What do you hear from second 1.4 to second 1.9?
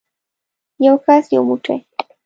بوټی